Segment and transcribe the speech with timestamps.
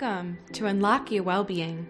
[0.00, 1.86] Welcome to Unlock Your Wellbeing,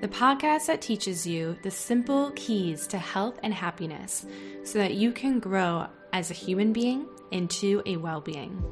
[0.00, 4.24] the podcast that teaches you the simple keys to health and happiness
[4.62, 8.62] so that you can grow as a human being into a well being.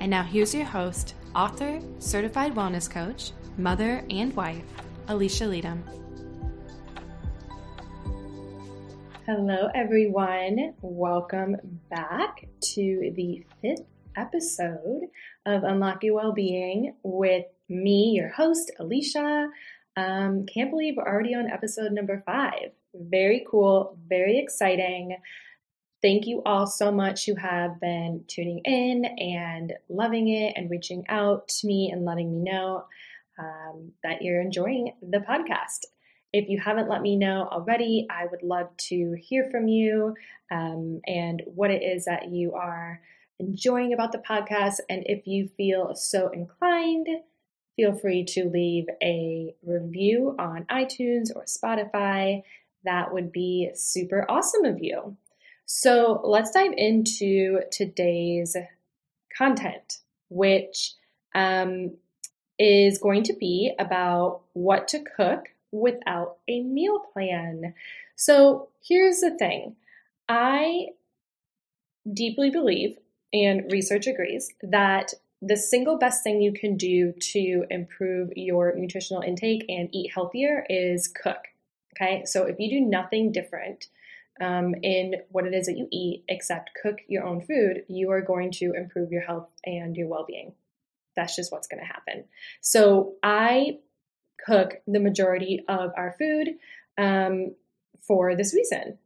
[0.00, 4.64] And now, here's your host, author, certified wellness coach, mother, and wife,
[5.08, 5.82] Alisha Leytem.
[9.26, 10.72] Hello, everyone.
[10.80, 11.56] Welcome
[11.90, 13.84] back to the fifth
[14.16, 15.02] episode
[15.44, 19.48] of Unlock Your Wellbeing with me, your host, Alisha.
[19.96, 22.72] Um, can't believe we're already on episode number five.
[22.94, 25.16] Very cool, very exciting.
[26.02, 31.04] Thank you all so much who have been tuning in and loving it and reaching
[31.08, 32.84] out to me and letting me know
[33.38, 35.84] um, that you're enjoying the podcast.
[36.32, 40.14] If you haven't let me know already, I would love to hear from you
[40.50, 43.00] um, and what it is that you are
[43.38, 44.80] enjoying about the podcast.
[44.88, 47.06] And if you feel so inclined,
[47.76, 52.42] feel free to leave a review on iTunes or Spotify.
[52.84, 55.16] That would be super awesome of you.
[55.64, 58.56] So let's dive into today's
[59.36, 60.94] content, which
[61.34, 61.92] um,
[62.58, 67.74] is going to be about what to cook without a meal plan.
[68.16, 69.76] So here's the thing
[70.28, 70.88] I
[72.12, 72.98] deeply believe,
[73.32, 79.22] and research agrees, that the single best thing you can do to improve your nutritional
[79.22, 81.48] intake and eat healthier is cook.
[81.94, 83.88] Okay, so if you do nothing different
[84.40, 88.22] um, in what it is that you eat except cook your own food, you are
[88.22, 90.52] going to improve your health and your well being.
[91.16, 92.24] That's just what's going to happen.
[92.60, 93.78] So I
[94.46, 96.50] cook the majority of our food
[96.96, 97.54] um,
[98.00, 98.96] for this reason.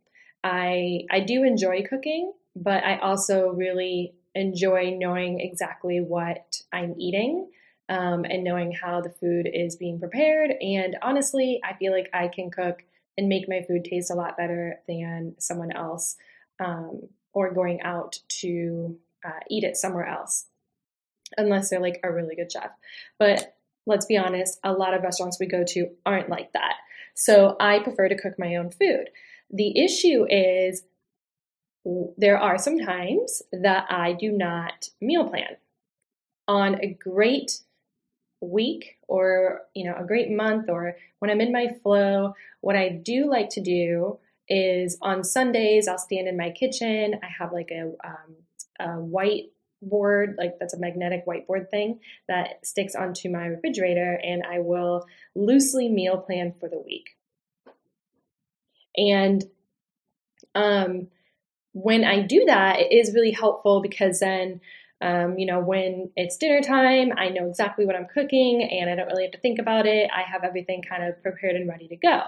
[0.45, 7.51] I I do enjoy cooking, but I also really enjoy knowing exactly what I'm eating
[7.89, 10.51] um, and knowing how the food is being prepared.
[10.61, 12.85] And honestly, I feel like I can cook
[13.17, 16.17] and make my food taste a lot better than someone else
[16.61, 20.47] um, or going out to uh, eat it somewhere else,
[21.39, 22.71] unless they're like a really good chef.
[23.19, 23.57] But
[23.87, 26.75] let's be honest, a lot of restaurants we go to aren't like that.
[27.15, 29.09] So I prefer to cook my own food.
[29.51, 30.83] The issue is
[32.17, 35.57] there are some times that I do not meal plan.
[36.49, 37.61] On a great
[38.41, 42.89] week or you know a great month or when I'm in my flow, what I
[42.89, 47.19] do like to do is on Sundays I'll stand in my kitchen.
[47.23, 48.37] I have like a, um,
[48.79, 49.01] a
[50.39, 55.05] like that's a magnetic whiteboard thing that sticks onto my refrigerator, and I will
[55.35, 57.11] loosely meal plan for the week.
[58.97, 59.45] And
[60.55, 61.09] um,
[61.77, 64.63] when I do that, it is really helpful because then,
[65.03, 68.95] um, you know, when it's dinner time, I know exactly what I'm cooking and I
[68.95, 70.09] don't really have to think about it.
[70.11, 72.23] I have everything kind of prepared and ready to go.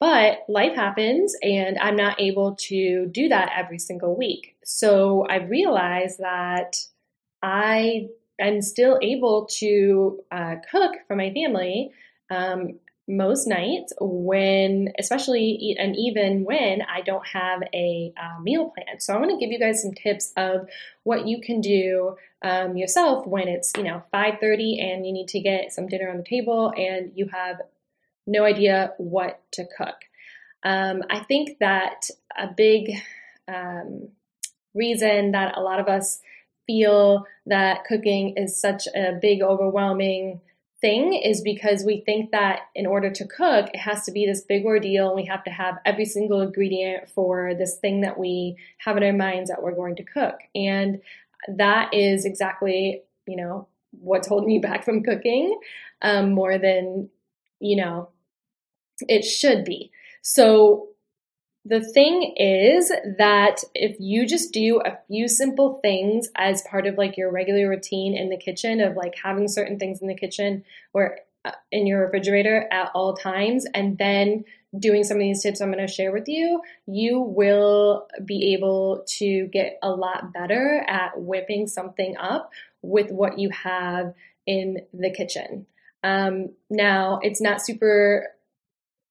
[0.00, 4.56] But life happens and I'm not able to do that every single week.
[4.64, 6.84] So I realized that
[7.42, 8.08] I
[8.40, 11.92] am still able to uh, cook for my family
[12.28, 12.80] um,
[13.12, 19.00] most nights when, especially and even when I don't have a uh, meal plan.
[19.00, 20.68] So I want to give you guys some tips of
[21.04, 25.40] what you can do um, yourself when it's you know 5:30 and you need to
[25.40, 27.60] get some dinner on the table and you have
[28.26, 29.96] no idea what to cook.
[30.64, 32.92] Um, I think that a big
[33.46, 34.08] um,
[34.74, 36.20] reason that a lot of us
[36.66, 40.40] feel that cooking is such a big, overwhelming
[40.82, 44.42] thing is because we think that in order to cook, it has to be this
[44.42, 48.56] big ordeal and we have to have every single ingredient for this thing that we
[48.78, 50.40] have in our minds that we're going to cook.
[50.54, 51.00] And
[51.56, 55.58] that is exactly, you know, what's holding you back from cooking
[56.02, 57.08] um, more than,
[57.60, 58.10] you know,
[59.08, 59.90] it should be.
[60.22, 60.88] So
[61.64, 66.98] the thing is that if you just do a few simple things as part of
[66.98, 70.64] like your regular routine in the kitchen of like having certain things in the kitchen
[70.92, 74.44] or uh, in your refrigerator at all times and then
[74.76, 79.04] doing some of these tips I'm going to share with you, you will be able
[79.18, 82.50] to get a lot better at whipping something up
[82.80, 84.14] with what you have
[84.46, 85.66] in the kitchen.
[86.02, 88.28] Um, now, it's not super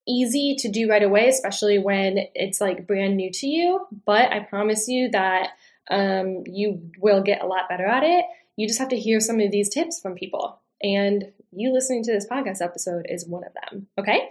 [0.06, 3.86] easy to do right away, especially when it's like brand new to you.
[4.04, 5.50] But I promise you that
[5.90, 8.24] um, you will get a lot better at it.
[8.56, 10.60] You just have to hear some of these tips from people.
[10.82, 13.86] And you listening to this podcast episode is one of them.
[13.98, 14.30] Okay?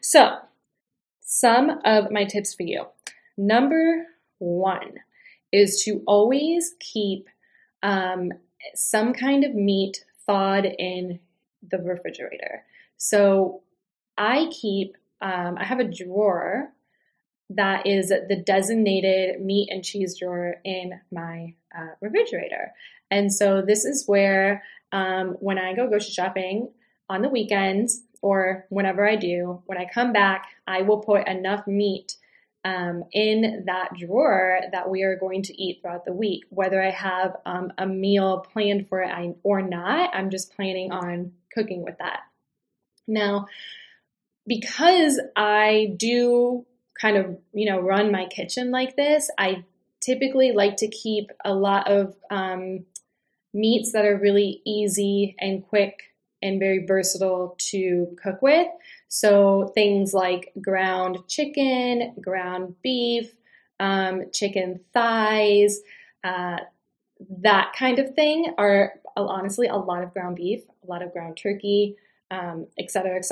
[0.00, 0.38] So,
[1.20, 2.86] some of my tips for you.
[3.38, 4.06] Number
[4.38, 4.98] one
[5.52, 7.28] is to always keep
[7.82, 8.32] um,
[8.74, 11.20] some kind of meat thawed in
[11.68, 12.64] the refrigerator.
[12.96, 13.62] So
[14.16, 16.72] I keep, um, I have a drawer
[17.50, 22.72] that is the designated meat and cheese drawer in my uh, refrigerator.
[23.10, 26.70] And so this is where, um, when I go grocery shopping
[27.08, 31.66] on the weekends or whenever I do, when I come back, I will put enough
[31.66, 32.16] meat
[32.64, 36.44] um, in that drawer that we are going to eat throughout the week.
[36.48, 41.32] Whether I have um, a meal planned for it or not, I'm just planning on
[41.52, 42.20] cooking with that.
[43.06, 43.46] Now,
[44.46, 46.66] because I do
[47.00, 49.64] kind of, you know, run my kitchen like this, I
[50.00, 52.84] typically like to keep a lot of um,
[53.54, 56.02] meats that are really easy and quick
[56.42, 58.66] and very versatile to cook with.
[59.08, 63.30] So things like ground chicken, ground beef,
[63.78, 65.80] um, chicken thighs,
[66.24, 66.58] uh,
[67.38, 71.36] that kind of thing are honestly a lot of ground beef, a lot of ground
[71.40, 71.96] turkey,
[72.30, 73.24] um, et cetera, et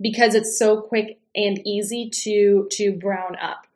[0.00, 3.66] because it's so quick and easy to to brown up.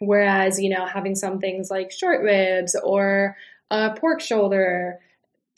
[0.00, 3.36] Whereas you know having some things like short ribs or
[3.70, 4.98] a pork shoulder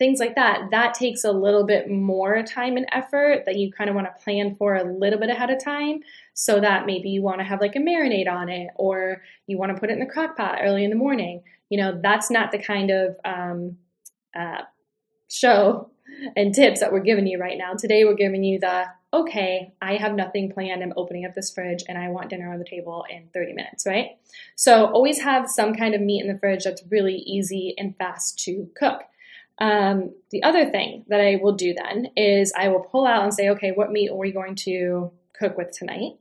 [0.01, 3.91] things like that, that takes a little bit more time and effort that you kind
[3.91, 6.01] of want to plan for a little bit ahead of time
[6.33, 9.71] so that maybe you want to have like a marinade on it or you want
[9.71, 11.43] to put it in the crock pot early in the morning.
[11.69, 13.77] You know, that's not the kind of um,
[14.35, 14.63] uh,
[15.29, 15.91] show
[16.35, 17.75] and tips that we're giving you right now.
[17.75, 20.83] Today, we're giving you the okay, I have nothing planned.
[20.83, 23.85] I'm opening up this fridge and I want dinner on the table in 30 minutes,
[23.87, 24.19] right?
[24.55, 28.39] So, always have some kind of meat in the fridge that's really easy and fast
[28.45, 29.03] to cook.
[29.59, 33.35] Um, the other thing that I will do then is I will pull out and
[33.35, 36.13] say, okay, what meat are we going to cook with tonight?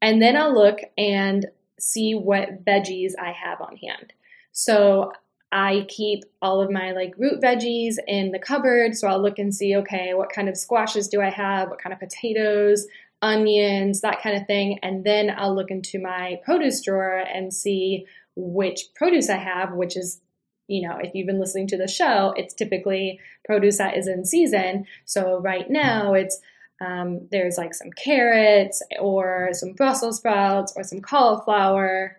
[0.00, 1.46] And then I'll look and
[1.78, 4.12] see what veggies I have on hand.
[4.52, 5.12] So
[5.50, 8.96] I keep all of my like root veggies in the cupboard.
[8.96, 11.70] So I'll look and see, okay, what kind of squashes do I have?
[11.70, 12.86] What kind of potatoes,
[13.22, 14.78] onions, that kind of thing.
[14.82, 18.06] And then I'll look into my produce drawer and see
[18.36, 20.20] which produce I have, which is
[20.68, 24.26] you know, if you've been listening to the show, it's typically produce that is in
[24.26, 24.84] season.
[25.06, 26.40] So right now it's
[26.80, 32.18] um, there's like some carrots or some Brussels sprouts or some cauliflower,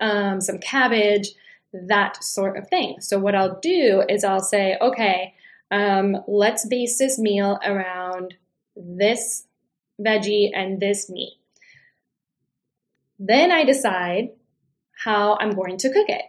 [0.00, 1.28] um, some cabbage,
[1.88, 3.00] that sort of thing.
[3.00, 5.34] So what I'll do is I'll say, okay,
[5.70, 8.34] um, let's base this meal around
[8.76, 9.44] this
[10.00, 11.34] veggie and this meat.
[13.18, 14.30] Then I decide
[15.04, 16.24] how I'm going to cook it.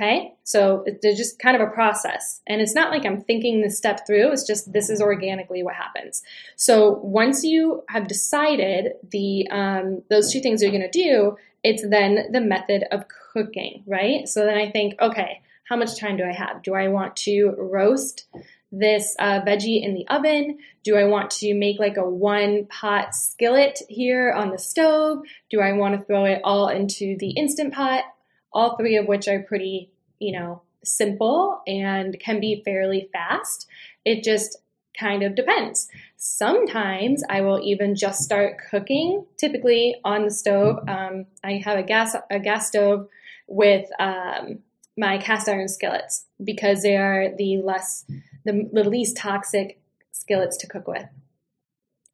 [0.00, 2.40] Okay, so it's just kind of a process.
[2.46, 5.74] And it's not like I'm thinking this step through, it's just this is organically what
[5.74, 6.22] happens.
[6.56, 11.86] So once you have decided the um, those two things you're going to do, it's
[11.86, 13.04] then the method of
[13.34, 14.26] cooking, right?
[14.26, 16.62] So then I think, okay, how much time do I have?
[16.62, 18.26] Do I want to roast
[18.72, 20.60] this uh, veggie in the oven?
[20.82, 25.18] Do I want to make like a one pot skillet here on the stove?
[25.50, 28.04] Do I want to throw it all into the instant pot?
[28.52, 33.66] All three of which are pretty, you know, simple and can be fairly fast.
[34.04, 34.58] It just
[34.98, 35.88] kind of depends.
[36.16, 40.78] Sometimes I will even just start cooking, typically on the stove.
[40.88, 43.08] Um, I have a gas a gas stove
[43.46, 44.60] with um,
[44.96, 48.04] my cast iron skillets because they are the less
[48.44, 49.80] the, the least toxic
[50.12, 51.04] skillets to cook with.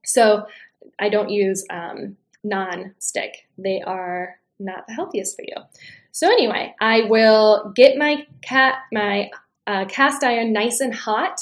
[0.04, 0.46] So
[0.98, 3.48] I don't use um, non-stick.
[3.58, 5.56] They are not the healthiest for you.
[6.12, 9.30] So anyway, I will get my cat my
[9.66, 11.40] uh, cast iron nice and hot.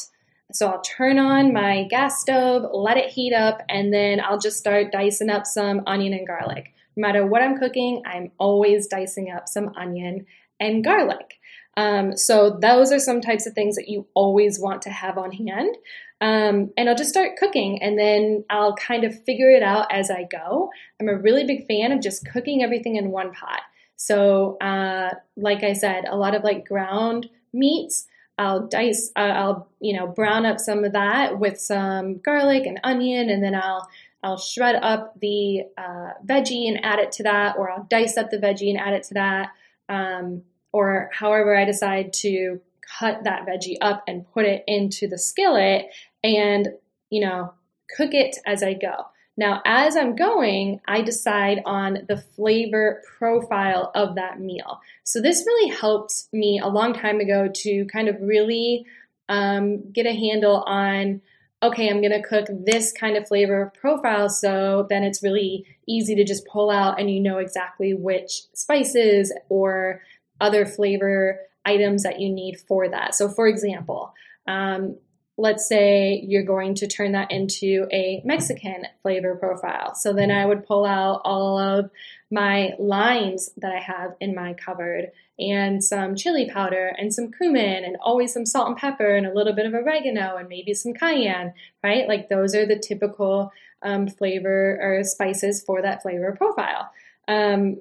[0.52, 4.58] So I'll turn on my gas stove, let it heat up, and then I'll just
[4.58, 6.72] start dicing up some onion and garlic.
[6.96, 10.26] No matter what I'm cooking, I'm always dicing up some onion
[10.60, 11.38] and garlic.
[11.76, 15.32] Um, so those are some types of things that you always want to have on
[15.32, 15.76] hand.
[16.20, 20.10] Um, and I'll just start cooking and then I'll kind of figure it out as
[20.10, 20.70] I go.
[21.00, 23.60] I'm a really big fan of just cooking everything in one pot.
[23.96, 28.06] So, uh, like I said, a lot of like ground meats.
[28.36, 32.80] I'll dice, uh, I'll you know brown up some of that with some garlic and
[32.82, 33.88] onion, and then I'll
[34.22, 38.30] I'll shred up the uh, veggie and add it to that, or I'll dice up
[38.30, 39.52] the veggie and add it to that,
[39.88, 40.42] um,
[40.74, 42.60] or however I decide to
[42.98, 45.86] cut that veggie up and put it into the skillet,
[46.24, 46.68] and
[47.10, 47.54] you know
[47.96, 49.06] cook it as I go.
[49.36, 54.80] Now, as I'm going, I decide on the flavor profile of that meal.
[55.04, 58.84] So, this really helped me a long time ago to kind of really
[59.28, 61.22] um, get a handle on
[61.64, 64.28] okay, I'm going to cook this kind of flavor profile.
[64.28, 69.32] So then it's really easy to just pull out and you know exactly which spices
[69.48, 70.02] or
[70.40, 73.14] other flavor items that you need for that.
[73.14, 74.12] So, for example,
[74.46, 74.96] um,
[75.36, 79.94] let's say you're going to turn that into a Mexican flavor profile.
[79.94, 81.90] So then I would pull out all of
[82.30, 87.84] my limes that I have in my cupboard and some chili powder and some cumin
[87.84, 90.94] and always some salt and pepper and a little bit of oregano and maybe some
[90.94, 92.06] cayenne, right?
[92.06, 93.50] Like those are the typical
[93.82, 96.92] um, flavor or spices for that flavor profile.
[97.26, 97.80] Um,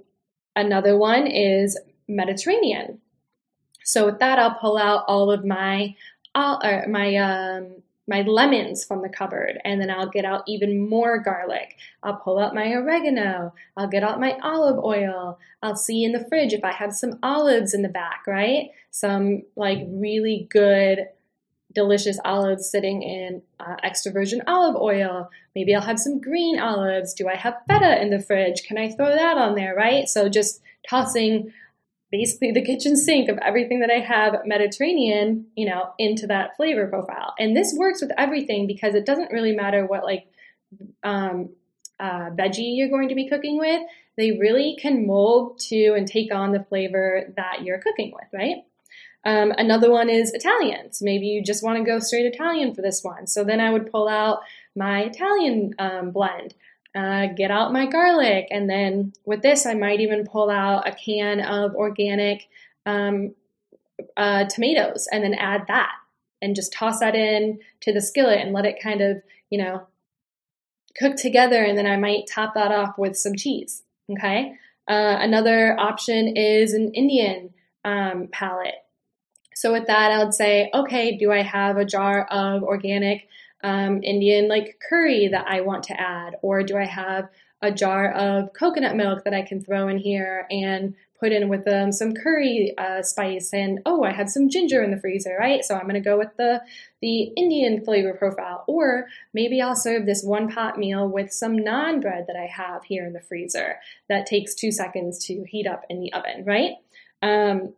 [0.55, 3.00] another one is Mediterranean.
[3.83, 5.95] So with that, I'll pull out all of my
[6.36, 10.89] all, or my um, my lemons from the cupboard and then I'll get out even
[10.89, 11.77] more garlic.
[12.01, 13.53] I'll pull out my oregano.
[13.77, 15.39] I'll get out my olive oil.
[15.62, 18.72] I'll see in the fridge if I have some olives in the back, right?
[18.91, 21.07] Some like really good,
[21.74, 25.29] delicious olives sitting in uh, extra virgin olive oil.
[25.55, 27.13] Maybe I'll have some green olives.
[27.13, 28.63] Do I have feta in the fridge?
[28.63, 30.10] Can I throw that on there, right?
[30.10, 31.53] So just tossing
[32.13, 36.86] basically the kitchen sink of everything that I have Mediterranean, you know, into that flavor
[36.86, 37.34] profile.
[37.39, 40.27] And this works with everything because it doesn't really matter what like
[41.03, 41.50] um,
[42.00, 43.82] uh, veggie you're going to be cooking with.
[44.15, 48.58] They really can mold to and take on the flavor that you're cooking with, right?
[49.25, 50.93] Um, another one is Italian.
[50.93, 53.25] So maybe you just want to go straight Italian for this one.
[53.25, 54.41] So then I would pull out
[54.75, 56.53] my Italian um, blend
[56.95, 58.47] uh, get out my garlic.
[58.51, 62.47] And then with this, I might even pull out a can of organic
[62.85, 63.33] um,
[64.15, 65.91] uh, tomatoes and then add that
[66.41, 69.88] and just toss that in to the skillet and let it kind of, you know,
[70.97, 71.63] cook together.
[71.63, 73.83] And then I might top that off with some cheese.
[74.12, 74.53] Okay.
[74.88, 77.53] Uh, another option is an Indian
[77.85, 78.75] um, palette.
[79.55, 83.27] So with that, I would say, okay, do I have a jar of organic
[83.63, 86.36] um, Indian like curry that I want to add?
[86.41, 87.29] Or do I have
[87.62, 91.65] a jar of coconut milk that I can throw in here and put in with
[91.67, 93.53] um, some curry uh, spice?
[93.53, 95.63] And oh, I have some ginger in the freezer, right?
[95.63, 96.62] So I'm going to go with the
[97.01, 98.65] the Indian flavor profile.
[98.67, 102.84] Or maybe I'll serve this one pot meal with some naan bread that I have
[102.84, 103.77] here in the freezer
[104.10, 106.74] that takes two seconds to heat up in the oven, right?
[107.22, 107.74] Um,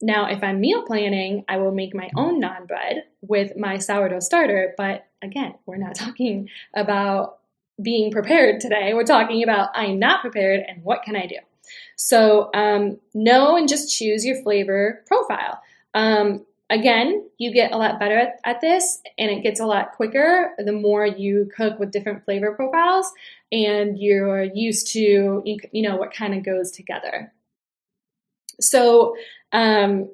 [0.00, 4.20] now, if I'm meal planning, I will make my own naan bread with my sourdough
[4.20, 4.74] starter.
[4.76, 7.38] But again, we're not talking about
[7.80, 8.92] being prepared today.
[8.94, 11.36] We're talking about I'm not prepared and what can I do?
[11.96, 15.60] So, um, know and just choose your flavor profile.
[15.94, 19.92] Um, again, you get a lot better at, at, this and it gets a lot
[19.92, 23.10] quicker the more you cook with different flavor profiles
[23.52, 27.32] and you're used to, you, you know, what kind of goes together.
[28.60, 29.14] So,
[29.52, 30.10] um,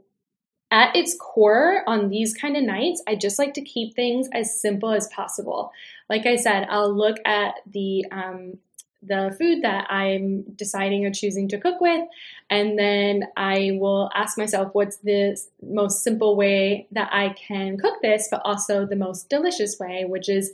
[0.75, 4.61] at its core, on these kind of nights, I just like to keep things as
[4.61, 5.71] simple as possible.
[6.11, 8.59] Like I said, I'll look at the um,
[9.01, 12.09] the food that I'm deciding or choosing to cook with,
[12.51, 18.03] and then I will ask myself what's the most simple way that I can cook
[18.03, 20.53] this, but also the most delicious way, which is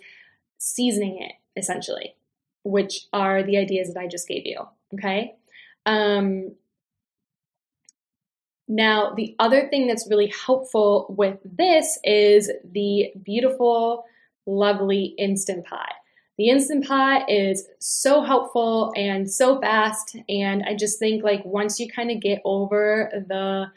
[0.58, 2.14] seasoning it essentially,
[2.62, 4.66] which are the ideas that I just gave you.
[4.92, 5.34] Okay.
[5.86, 6.56] Um,
[8.70, 14.04] now, the other thing that's really helpful with this is the beautiful,
[14.46, 15.92] lovely Instant Pot.
[16.38, 21.80] The Instant Pot is so helpful and so fast, and I just think like once
[21.80, 23.72] you kind of get over the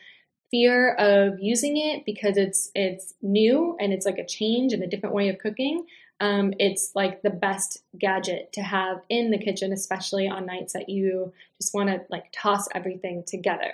[0.51, 4.87] fear of using it because it's it's new and it's like a change and a
[4.87, 5.87] different way of cooking,
[6.19, 10.87] um, it's like the best gadget to have in the kitchen, especially on nights that
[10.87, 13.73] you just want to like toss everything together.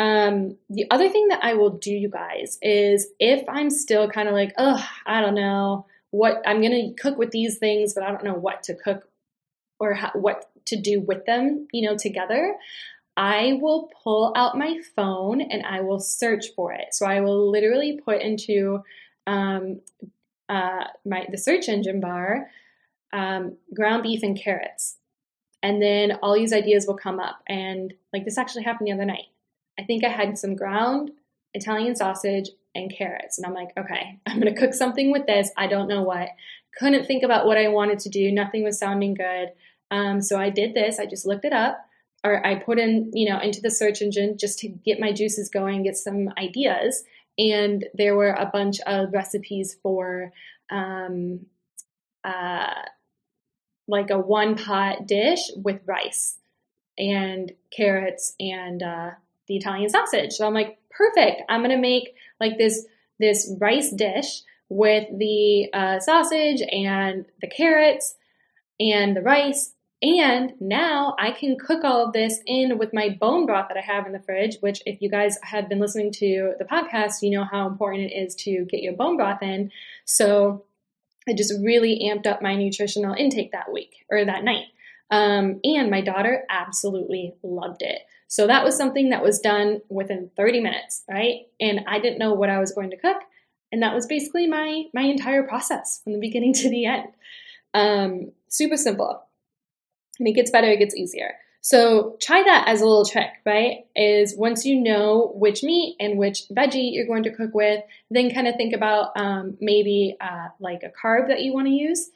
[0.00, 4.28] Um, the other thing that I will do, you guys, is if I'm still kind
[4.28, 8.02] of like, oh, I don't know what I'm going to cook with these things, but
[8.02, 9.06] I don't know what to cook
[9.78, 12.56] or what to do with them, you know, together.
[13.18, 16.94] I will pull out my phone and I will search for it.
[16.94, 18.82] So I will literally put into
[19.26, 19.80] um,
[20.48, 22.48] uh, my the search engine bar
[23.12, 24.96] um, ground beef and carrots,
[25.62, 27.42] and then all these ideas will come up.
[27.46, 29.26] And like this actually happened the other night.
[29.80, 31.12] I think I had some ground
[31.54, 33.38] Italian sausage and carrots.
[33.38, 35.50] And I'm like, okay, I'm going to cook something with this.
[35.56, 36.28] I don't know what.
[36.78, 38.30] Couldn't think about what I wanted to do.
[38.30, 39.52] Nothing was sounding good.
[39.90, 41.00] Um, so I did this.
[41.00, 41.84] I just looked it up
[42.22, 45.48] or I put in, you know, into the search engine just to get my juices
[45.48, 47.02] going, get some ideas.
[47.38, 50.32] And there were a bunch of recipes for
[50.70, 51.46] um,
[52.22, 52.74] uh,
[53.88, 56.36] like a one pot dish with rice
[56.98, 59.10] and carrots and uh,
[59.50, 60.32] the Italian sausage.
[60.32, 61.42] So I'm like, perfect.
[61.50, 62.86] I'm gonna make like this
[63.18, 68.14] this rice dish with the uh, sausage and the carrots
[68.78, 73.44] and the rice, And now I can cook all of this in with my bone
[73.44, 76.54] broth that I have in the fridge, which, if you guys have been listening to
[76.58, 79.70] the podcast, you know how important it is to get your bone broth in.
[80.06, 80.64] So
[81.26, 84.66] it just really amped up my nutritional intake that week or that night.
[85.10, 88.00] Um, and my daughter absolutely loved it.
[88.30, 91.46] So that was something that was done within 30 minutes, right?
[91.60, 93.16] And I didn't know what I was going to cook.
[93.72, 97.08] And that was basically my, my entire process from the beginning to the end.
[97.74, 99.20] Um, super simple.
[100.20, 101.34] And it gets better, it gets easier.
[101.60, 103.78] So try that as a little trick, right?
[103.96, 107.82] Is once you know which meat and which veggie you're going to cook with,
[108.12, 111.72] then kind of think about um, maybe uh, like a carb that you want to
[111.72, 112.10] use.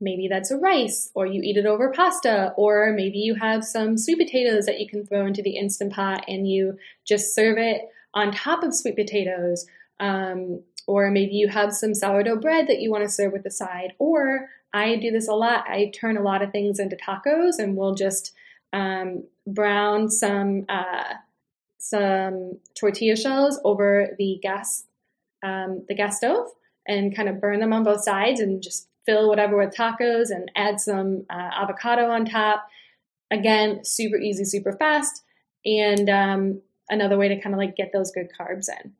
[0.00, 3.98] Maybe that's a rice, or you eat it over pasta, or maybe you have some
[3.98, 7.82] sweet potatoes that you can throw into the instant pot and you just serve it
[8.14, 9.66] on top of sweet potatoes.
[9.98, 13.50] Um, or maybe you have some sourdough bread that you want to serve with the
[13.50, 13.92] side.
[13.98, 15.64] Or I do this a lot.
[15.68, 18.32] I turn a lot of things into tacos, and we'll just
[18.72, 21.14] um, brown some uh,
[21.78, 24.84] some tortilla shells over the gas
[25.42, 26.48] um, the gas stove
[26.86, 30.50] and kind of burn them on both sides and just fill whatever with tacos and
[30.56, 32.68] add some uh, avocado on top.
[33.30, 35.22] Again, super easy, super fast,
[35.64, 38.92] and um, another way to kind of like get those good carbs in.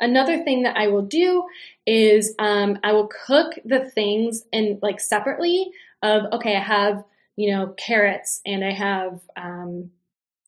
[0.00, 1.44] Another thing that I will do
[1.86, 5.70] is um, I will cook the things in like separately.
[6.02, 7.04] Of okay, I have
[7.38, 9.92] you know, carrots and I have um,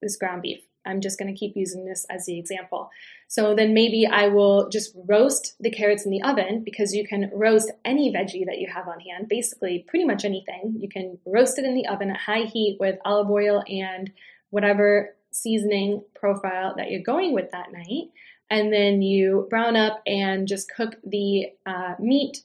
[0.03, 0.61] this ground beef.
[0.91, 2.91] I'm just going to keep using this as the example.
[3.29, 7.31] So then maybe I will just roast the carrots in the oven because you can
[7.33, 10.77] roast any veggie that you have on hand, basically pretty much anything.
[10.79, 14.11] You can roast it in the oven at high heat with olive oil and
[14.51, 18.11] whatever seasoning profile that you're going with that night.
[18.51, 22.43] And then you brown up and just cook the uh, meat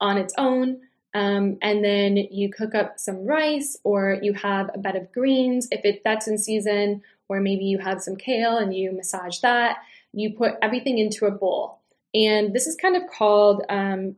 [0.00, 0.80] on its own
[1.14, 5.66] um, and then you cook up some rice, or you have a bed of greens
[5.70, 9.78] if it, that's in season, or maybe you have some kale and you massage that.
[10.12, 11.80] You put everything into a bowl.
[12.14, 14.16] And this is kind of called um,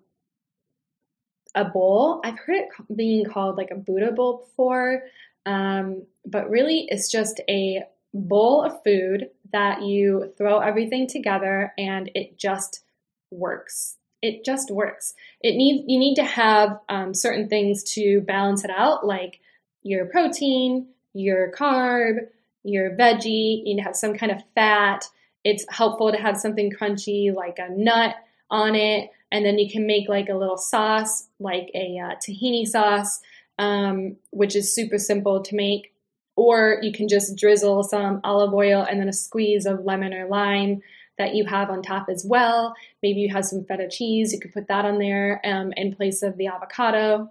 [1.55, 2.21] a bowl.
[2.25, 5.03] I've heard it being called like a Buddha bowl before,
[5.47, 7.83] um, but really it's just a
[8.15, 12.85] bowl of food that you throw everything together and it just
[13.31, 15.15] works it just works.
[15.41, 19.41] It needs you need to have um, certain things to balance it out, like
[19.83, 22.29] your protein, your carb,
[22.65, 23.59] your veggie.
[23.59, 25.05] You need to have some kind of fat.
[25.45, 28.15] It's helpful to have something crunchy like a nut
[28.51, 32.67] on it, and then you can make like a little sauce, like a uh, tahini
[32.67, 33.21] sauce,
[33.59, 35.95] um, which is super simple to make.
[36.37, 40.27] Or you can just drizzle some olive oil and then a squeeze of lemon or
[40.27, 40.81] lime
[41.19, 42.75] that you have on top as well.
[43.03, 46.23] Maybe you have some feta cheese, you could put that on there um, in place
[46.23, 47.31] of the avocado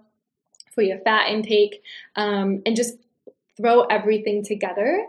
[0.72, 1.82] for your fat intake,
[2.14, 2.94] um, and just
[3.60, 5.06] throw everything together.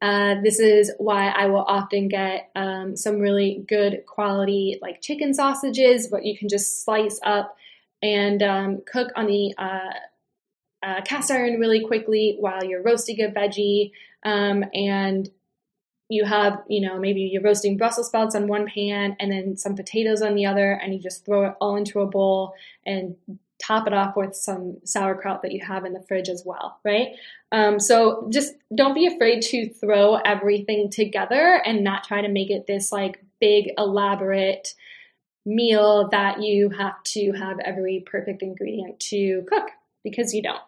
[0.00, 5.32] Uh, this is why I will often get um, some really good quality, like chicken
[5.32, 7.56] sausages, but you can just slice up
[8.02, 9.92] and um, cook on the uh,
[10.82, 13.92] uh, cast iron really quickly while you're roasting a veggie.
[14.24, 15.30] Um, and
[16.08, 19.76] you have, you know, maybe you're roasting Brussels sprouts on one pan and then some
[19.76, 23.16] potatoes on the other, and you just throw it all into a bowl and
[23.62, 27.08] top it off with some sauerkraut that you have in the fridge as well, right?
[27.52, 32.50] Um, so just don't be afraid to throw everything together and not try to make
[32.50, 34.74] it this like big, elaborate
[35.44, 39.68] meal that you have to have every perfect ingredient to cook
[40.04, 40.60] because you don't.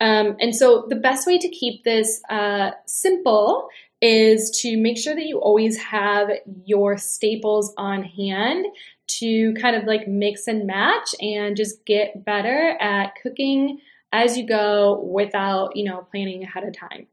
[0.00, 3.68] Um, and so the best way to keep this uh, simple
[4.00, 6.30] is to make sure that you always have
[6.64, 8.66] your staples on hand
[9.08, 13.80] to kind of like mix and match and just get better at cooking
[14.12, 17.06] as you go without, you know, planning ahead of time.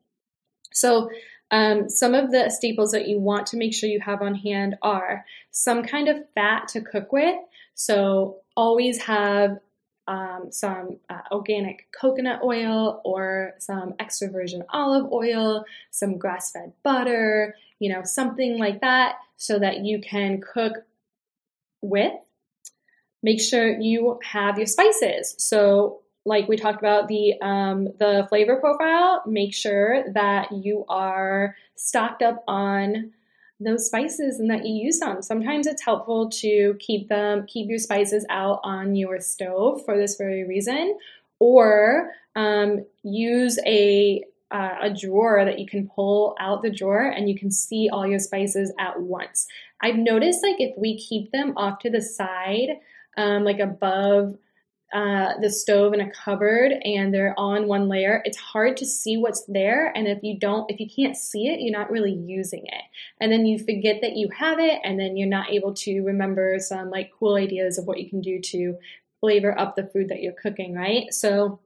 [0.74, 1.10] So,
[1.52, 4.76] um, some of the staples that you want to make sure you have on hand
[4.82, 7.36] are some kind of fat to cook with.
[7.76, 9.60] So, always have
[10.08, 16.74] um, some uh, organic coconut oil or some extra virgin olive oil, some grass fed
[16.84, 20.74] butter, you know, something like that so that you can cook
[21.82, 22.14] with.
[23.24, 25.36] Make sure you have your spices.
[25.38, 31.56] So, like we talked about the um, the flavor profile, make sure that you are
[31.76, 33.12] stocked up on
[33.60, 35.22] those spices and that you use them.
[35.22, 40.18] Sometimes it's helpful to keep them, keep your spices out on your stove for this
[40.18, 40.98] very reason,
[41.40, 47.28] or um, use a uh, a drawer that you can pull out the drawer and
[47.28, 49.48] you can see all your spices at once.
[49.82, 52.80] I've noticed like if we keep them off to the side,
[53.18, 54.36] um, like above
[54.94, 59.18] uh, the stove in a cupboard and they're in one layer, it's hard to see
[59.18, 59.92] what's there.
[59.96, 62.84] And if you don't, if you can't see it, you're not really using it.
[63.20, 66.58] And then you forget that you have it, and then you're not able to remember
[66.60, 68.78] some like cool ideas of what you can do to
[69.20, 71.14] flavor up the food that you're cooking, right?
[71.14, 71.60] So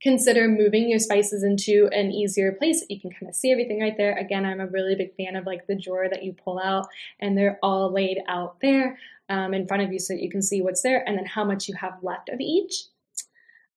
[0.00, 3.96] consider moving your spices into an easier place you can kind of see everything right
[3.96, 4.16] there.
[4.16, 6.86] Again, I'm a really big fan of like the drawer that you pull out
[7.20, 10.42] and they're all laid out there um, in front of you so that you can
[10.42, 12.84] see what's there and then how much you have left of each.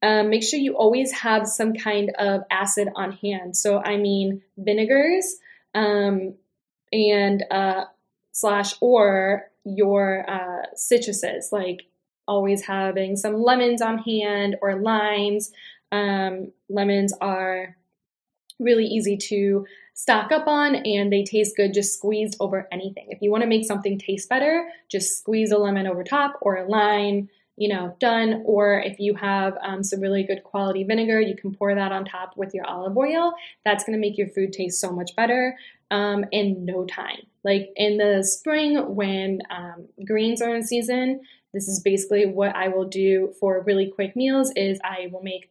[0.03, 3.55] Um, make sure you always have some kind of acid on hand.
[3.55, 5.37] So, I mean, vinegars
[5.75, 6.35] um,
[6.91, 7.85] and uh,
[8.31, 11.81] slash or your uh, citruses, like
[12.27, 15.51] always having some lemons on hand or limes.
[15.91, 17.75] Um, lemons are
[18.59, 23.07] really easy to stock up on and they taste good just squeezed over anything.
[23.09, 26.57] If you want to make something taste better, just squeeze a lemon over top or
[26.57, 28.43] a lime, you know, done.
[28.45, 32.05] Or if you have um, some really good quality vinegar, you can pour that on
[32.05, 33.33] top with your olive oil.
[33.65, 35.57] That's going to make your food taste so much better
[35.91, 37.27] um, in no time.
[37.43, 41.21] Like in the spring when um, greens are in season,
[41.53, 45.49] this is basically what I will do for really quick meals is I will make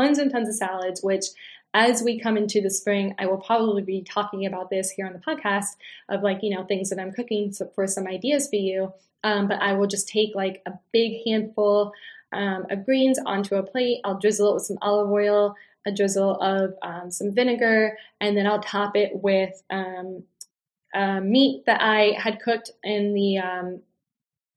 [0.00, 1.26] tons and tons of salads, which
[1.72, 5.12] as we come into the spring, I will probably be talking about this here on
[5.12, 5.76] the podcast
[6.08, 8.92] of like, you know, things that I'm cooking for some ideas for you.
[9.22, 11.92] Um, but I will just take like a big handful
[12.32, 14.00] um, of greens onto a plate.
[14.04, 15.54] I'll drizzle it with some olive oil,
[15.86, 21.80] a drizzle of um, some vinegar, and then I'll top it with uh, meat that
[21.80, 23.80] I had cooked in the um,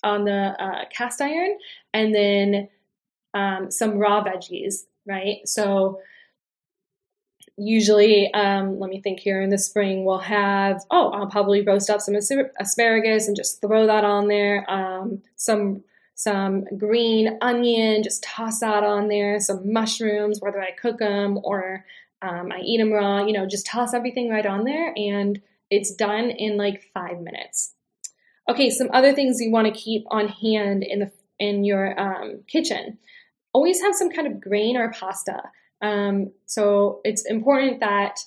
[0.03, 1.57] on the uh, cast iron,
[1.93, 2.69] and then
[3.33, 4.85] um, some raw veggies.
[5.05, 5.99] Right, so
[7.57, 11.89] usually, um, let me think here in the spring, we'll have, oh, I'll probably roast
[11.89, 14.69] up some asparagus and just throw that on there.
[14.69, 15.83] Um, some
[16.15, 19.39] some green onion, just toss that on there.
[19.39, 21.85] Some mushrooms, whether I cook them or
[22.21, 25.93] um, I eat them raw, you know, just toss everything right on there and it's
[25.93, 27.73] done in like five minutes.
[28.47, 32.43] Okay, some other things you want to keep on hand in the in your um,
[32.47, 32.99] kitchen.
[33.53, 35.41] Always have some kind of grain or pasta.
[35.81, 38.19] Um, so it's important that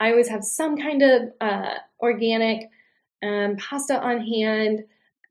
[0.00, 2.68] I always have some kind of uh, organic
[3.22, 4.84] um, pasta on hand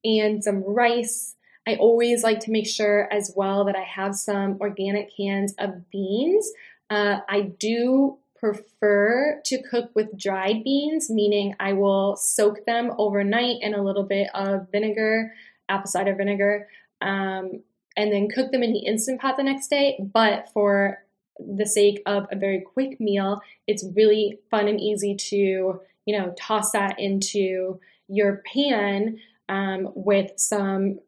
[0.04, 1.36] and some rice.
[1.68, 5.90] I always like to make sure as well that I have some organic cans of
[5.92, 6.52] beans.
[6.90, 13.62] Uh, I do prefer to cook with dried beans, meaning I will soak them overnight
[13.62, 15.34] in a little bit of vinegar,
[15.70, 16.68] apple cider vinegar,
[17.00, 17.64] um,
[17.96, 20.00] and then cook them in the instant pot the next day.
[20.00, 21.04] But for
[21.40, 26.34] the sake of a very quick meal, it's really fun and easy to, you know,
[26.38, 29.18] toss that into your pan
[29.50, 31.00] um, with some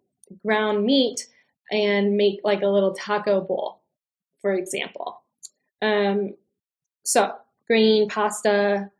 [0.46, 1.28] ground meat
[1.72, 3.82] and make like a little taco bowl,
[4.42, 5.22] for example.
[5.82, 6.36] Um,
[7.04, 7.36] so,
[7.68, 8.92] green pasta,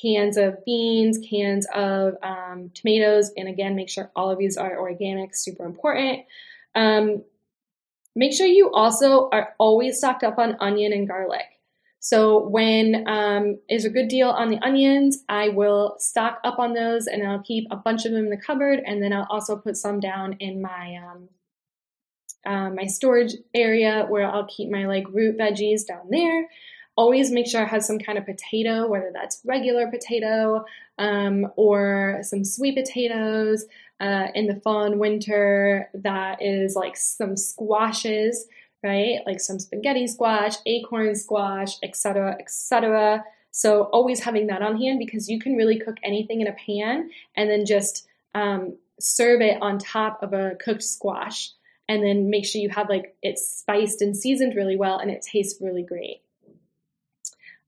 [0.00, 4.78] cans of beans, cans of um, tomatoes, and again, make sure all of these are
[4.78, 6.20] organic, super important.
[6.74, 7.24] Um,
[8.14, 11.46] Make sure you also are always stocked up on onion and garlic.
[11.98, 16.74] So when um, is a good deal on the onions, I will stock up on
[16.74, 19.56] those and I'll keep a bunch of them in the cupboard, and then I'll also
[19.56, 21.28] put some down in my um,
[22.44, 26.48] uh, my storage area where I'll keep my like root veggies down there.
[26.96, 30.64] Always make sure I have some kind of potato, whether that's regular potato
[30.98, 33.64] um, or some sweet potatoes.
[34.02, 38.48] Uh, in the fall and winter, that is like some squashes,
[38.82, 39.20] right?
[39.26, 43.24] Like some spaghetti squash, acorn squash, etc., etc.
[43.52, 47.10] So always having that on hand because you can really cook anything in a pan
[47.36, 51.50] and then just um, serve it on top of a cooked squash
[51.88, 55.22] and then make sure you have like it's spiced and seasoned really well and it
[55.22, 56.22] tastes really great.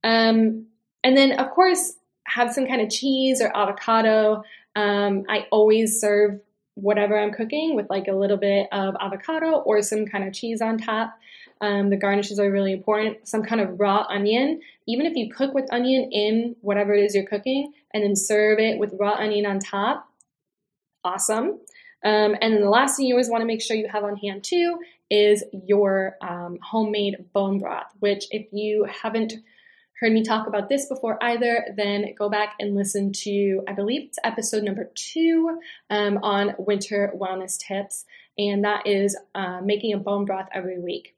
[0.03, 0.67] Um,
[1.05, 1.95] and then, of course,
[2.25, 4.43] have some kind of cheese or avocado.
[4.77, 6.41] Um, I always serve
[6.75, 10.61] whatever I'm cooking with like a little bit of avocado or some kind of cheese
[10.61, 11.17] on top.
[11.61, 13.29] Um, the garnishes are really important.
[13.29, 14.61] Some kind of raw onion.
[14.87, 18.59] Even if you cook with onion in whatever it is you're cooking and then serve
[18.59, 20.09] it with raw onion on top,
[21.05, 21.61] awesome.
[22.05, 24.17] Um, and then the last thing you always want to make sure you have on
[24.17, 24.79] hand too
[25.11, 29.35] is your um, homemade bone broth, which if you haven't
[30.05, 34.03] heard me talk about this before either, then go back and listen to, I believe
[34.03, 38.05] it's episode number two um, on winter wellness tips.
[38.37, 41.17] And that is uh, making a bone broth every week.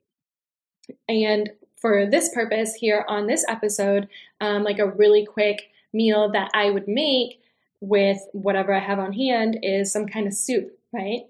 [1.09, 4.07] And for this purpose, here on this episode,
[4.39, 7.41] um, like a really quick meal that I would make
[7.81, 11.23] with whatever I have on hand is some kind of soup, right?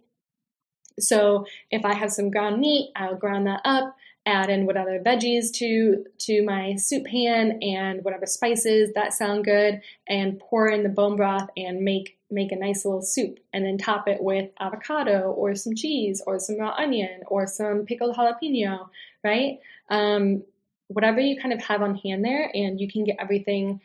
[1.00, 3.96] So if I have some ground meat, I'll ground that up,
[4.28, 9.46] add in what other veggies to to my soup pan and whatever spices that sound
[9.46, 13.66] good, and pour in the bone broth and make make a nice little soup, and
[13.66, 18.16] then top it with avocado or some cheese or some raw onion or some pickled
[18.16, 18.90] jalapeno,
[19.24, 19.60] right?
[19.90, 20.44] Um,
[20.90, 23.80] whatever you kind of have on hand there, and you can get everything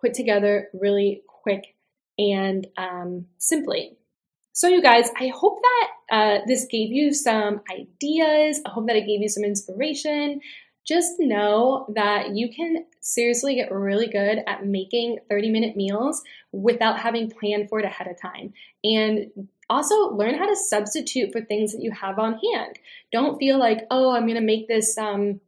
[0.00, 1.76] put together really quick
[2.18, 3.96] and um, simply.
[4.52, 8.60] So, you guys, I hope that uh, this gave you some ideas.
[8.64, 10.40] I hope that it gave you some inspiration.
[10.86, 17.00] Just know that you can seriously get really good at making 30 minute meals without
[17.00, 18.52] having planned for it ahead of time.
[18.84, 22.78] And also learn how to substitute for things that you have on hand.
[23.12, 25.40] Don't feel like, oh, I'm going to make this um,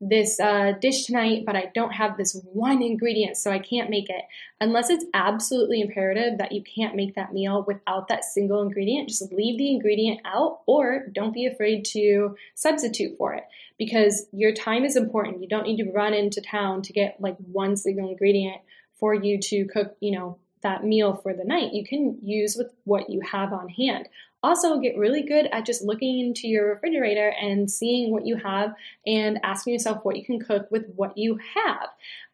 [0.00, 4.08] this uh, dish tonight, but I don't have this one ingredient, so I can't make
[4.08, 4.22] it.
[4.60, 9.32] Unless it's absolutely imperative that you can't make that meal without that single ingredient, just
[9.32, 13.44] leave the ingredient out or don't be afraid to substitute for it
[13.78, 15.42] because your time is important.
[15.42, 18.56] You don't need to run into town to get like one single ingredient
[18.98, 21.72] for you to cook, you know, that meal for the night.
[21.72, 24.08] You can use with what you have on hand.
[24.42, 28.74] Also, get really good at just looking into your refrigerator and seeing what you have
[29.06, 31.88] and asking yourself what you can cook with what you have.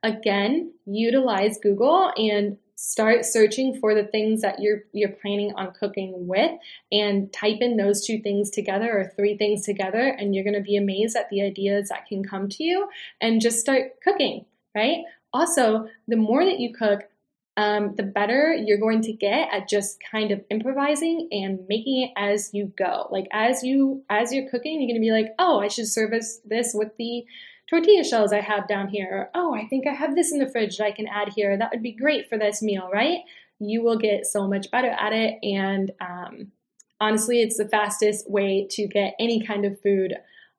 [0.05, 6.13] Again, utilize Google and start searching for the things that you're you're planning on cooking
[6.29, 6.53] with
[6.93, 10.61] and type in those two things together or three things together and you're going to
[10.61, 12.87] be amazed at the ideas that can come to you
[13.21, 14.99] and just start cooking, right?
[15.33, 17.09] Also, the more that you cook,
[17.57, 22.11] um, the better you're going to get at just kind of improvising and making it
[22.17, 23.09] as you go.
[23.11, 26.41] Like as you as you're cooking, you're going to be like, oh, I should service
[26.45, 27.25] this with the
[27.69, 29.09] tortilla shells I have down here.
[29.11, 31.57] Or, oh, I think I have this in the fridge that I can add here.
[31.57, 33.21] That would be great for this meal, right?
[33.59, 35.39] You will get so much better at it.
[35.43, 36.53] And um,
[37.01, 40.15] honestly, it's the fastest way to get any kind of food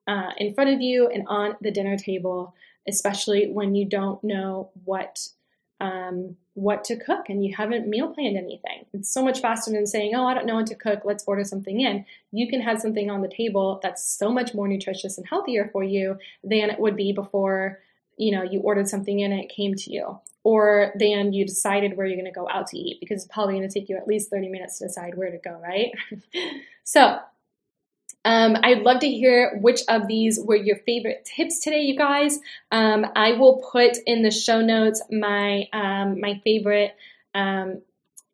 [0.07, 2.55] uh, in front of you and on the dinner table,
[2.87, 5.27] especially when you don't know what
[5.79, 8.85] um, what to cook and you haven't meal planned anything.
[8.93, 11.43] It's so much faster than saying, oh, I don't know what to cook, let's order
[11.43, 12.05] something in.
[12.31, 15.83] You can have something on the table that's so much more nutritious and healthier for
[15.83, 17.79] you than it would be before,
[18.17, 20.19] you know, you ordered something in and it came to you.
[20.43, 23.55] Or then you decided where you're going to go out to eat because it's probably
[23.55, 25.91] going to take you at least 30 minutes to decide where to go, right?
[26.83, 27.19] so,
[28.27, 32.39] um, I'd love to hear which of these were your favorite tips today, you guys.
[32.73, 36.93] Um, I will put in the show notes my um, my favorite
[37.33, 37.83] um,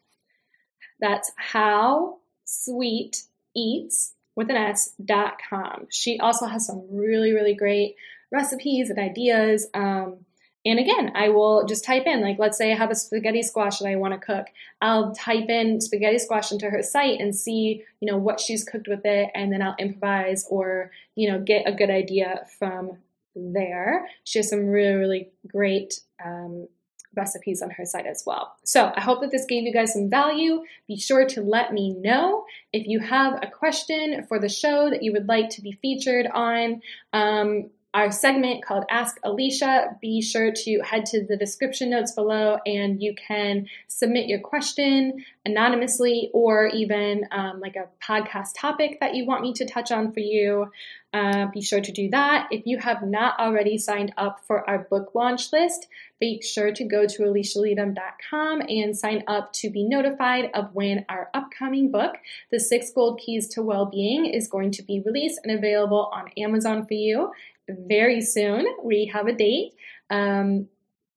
[1.00, 3.24] That's how sweet
[3.56, 5.88] eats with an S dot com.
[5.90, 7.96] She also has some really, really great
[8.32, 9.68] recipes and ideas.
[9.74, 10.26] Um,
[10.66, 13.80] and again, I will just type in, like, let's say I have a spaghetti squash
[13.80, 14.48] that I want to cook.
[14.82, 18.90] I'll type in spaghetti squash into her site and see, you know, what she's cooked
[18.90, 22.98] with it, and then I'll improvise or, you know, get a good idea from
[23.34, 24.08] there.
[24.26, 26.68] She has some really, really great um,
[27.16, 28.56] recipes on her site as well.
[28.66, 30.64] So I hope that this gave you guys some value.
[30.88, 35.02] Be sure to let me know if you have a question for the show that
[35.02, 36.82] you would like to be featured on.
[37.14, 40.00] Um, our segment called Ask Alisha.
[40.02, 45.24] Be sure to head to the description notes below and you can submit your question
[45.46, 50.12] anonymously or even um, like a podcast topic that you want me to touch on
[50.12, 50.70] for you.
[51.14, 52.50] Uh, be sure to do that.
[52.52, 55.88] If you have not already signed up for our book launch list,
[56.20, 61.30] be sure to go to alishaleytem.com and sign up to be notified of when our
[61.34, 62.16] upcoming book,
[62.52, 66.86] The Six Gold Keys to Wellbeing, is going to be released and available on Amazon
[66.86, 67.32] for you
[67.70, 68.66] very soon.
[68.84, 69.74] We have a date.
[70.10, 70.68] Um,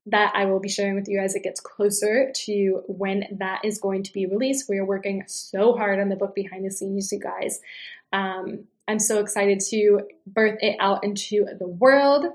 [0.07, 3.79] that I will be sharing with you as it gets closer to when that is
[3.79, 4.69] going to be released.
[4.69, 7.61] We are working so hard on the book behind the scenes, you guys.
[8.13, 12.27] Um, I'm so excited to birth it out into the world.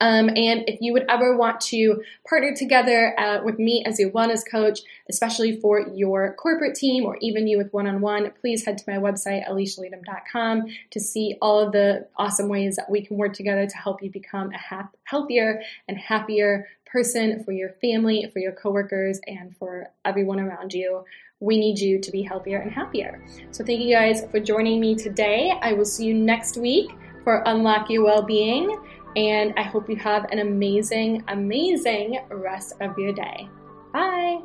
[0.00, 4.10] Um, and if you would ever want to partner together uh, with me as a
[4.10, 8.64] wellness coach, especially for your corporate team or even you with one on one, please
[8.64, 13.16] head to my website, alishaleytem.com, to see all of the awesome ways that we can
[13.16, 18.28] work together to help you become a ha- healthier and happier person for your family,
[18.32, 21.04] for your coworkers, and for everyone around you.
[21.40, 23.22] We need you to be healthier and happier.
[23.50, 25.58] So, thank you guys for joining me today.
[25.62, 26.90] I will see you next week
[27.24, 28.78] for Unlock Your Wellbeing.
[29.16, 33.48] And I hope you have an amazing, amazing rest of your day.
[33.92, 34.40] Bye.